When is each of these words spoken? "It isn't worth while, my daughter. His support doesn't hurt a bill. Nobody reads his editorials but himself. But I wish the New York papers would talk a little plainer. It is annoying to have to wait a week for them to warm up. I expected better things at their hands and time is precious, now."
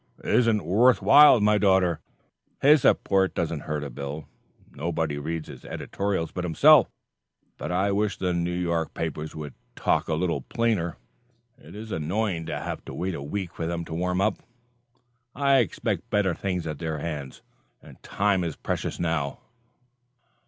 "It 0.23 0.33
isn't 0.33 0.65
worth 0.65 0.99
while, 1.03 1.39
my 1.41 1.59
daughter. 1.59 1.99
His 2.59 2.81
support 2.81 3.35
doesn't 3.35 3.59
hurt 3.69 3.83
a 3.83 3.91
bill. 3.91 4.27
Nobody 4.71 5.19
reads 5.19 5.47
his 5.47 5.63
editorials 5.63 6.31
but 6.31 6.43
himself. 6.43 6.89
But 7.59 7.71
I 7.71 7.91
wish 7.91 8.17
the 8.17 8.33
New 8.33 8.49
York 8.51 8.95
papers 8.95 9.35
would 9.35 9.53
talk 9.75 10.07
a 10.07 10.15
little 10.15 10.41
plainer. 10.41 10.97
It 11.59 11.75
is 11.75 11.91
annoying 11.91 12.47
to 12.47 12.57
have 12.61 12.83
to 12.85 12.95
wait 12.95 13.13
a 13.13 13.21
week 13.21 13.53
for 13.53 13.67
them 13.67 13.85
to 13.85 13.93
warm 13.93 14.21
up. 14.21 14.37
I 15.35 15.57
expected 15.59 16.09
better 16.09 16.33
things 16.33 16.65
at 16.65 16.79
their 16.79 16.97
hands 16.97 17.43
and 17.79 18.01
time 18.01 18.43
is 18.43 18.55
precious, 18.55 18.99
now." 18.99 19.37